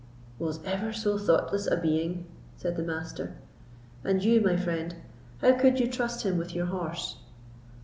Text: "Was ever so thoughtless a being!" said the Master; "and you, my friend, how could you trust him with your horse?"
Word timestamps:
"Was 0.39 0.59
ever 0.63 0.91
so 0.91 1.19
thoughtless 1.19 1.67
a 1.69 1.77
being!" 1.77 2.25
said 2.57 2.75
the 2.75 2.81
Master; 2.81 3.35
"and 4.03 4.23
you, 4.23 4.41
my 4.41 4.57
friend, 4.57 4.95
how 5.41 5.51
could 5.51 5.79
you 5.79 5.87
trust 5.87 6.23
him 6.23 6.39
with 6.39 6.55
your 6.55 6.65
horse?" 6.65 7.17